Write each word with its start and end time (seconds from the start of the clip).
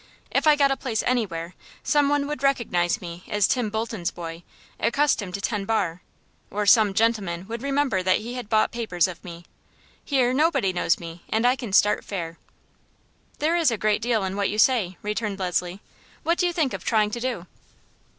If 0.31 0.47
I 0.47 0.55
got 0.55 0.71
a 0.71 0.75
place 0.75 1.03
anywhere 1.03 1.53
some 1.83 2.09
one 2.09 2.25
would 2.25 2.41
recognize 2.41 3.01
me 3.01 3.23
as 3.27 3.47
Tim 3.47 3.69
Bolton's 3.69 4.09
boy 4.09 4.41
accustomed 4.79 5.35
to 5.35 5.41
tend 5.41 5.67
bar 5.67 6.01
or 6.49 6.65
some 6.65 6.95
gentleman 6.95 7.47
would 7.47 7.61
remember 7.61 8.01
that 8.01 8.17
he 8.17 8.33
had 8.33 8.49
bought 8.49 8.71
papers 8.71 9.07
of 9.07 9.23
me. 9.23 9.45
Here 10.03 10.33
nobody 10.33 10.73
knows 10.73 10.97
me, 10.99 11.21
and 11.29 11.45
I 11.45 11.55
can 11.55 11.71
start 11.71 12.03
fair." 12.03 12.39
"There 13.37 13.55
is 13.55 13.69
a 13.69 13.77
great 13.77 14.01
deal 14.01 14.23
in 14.23 14.35
what 14.35 14.49
you 14.49 14.57
say," 14.57 14.97
returned 15.03 15.37
Leslie. 15.37 15.81
"What 16.23 16.39
do 16.39 16.47
you 16.47 16.51
think 16.51 16.73
of 16.73 16.83
trying 16.83 17.11
to 17.11 17.19
do?" 17.19 17.45